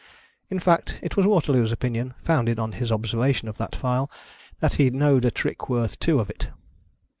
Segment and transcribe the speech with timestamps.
[0.49, 4.09] In fact, it was Waterloo's opinion, founded on his observation of that file,
[4.59, 6.47] that he know'd a trick worth two of it.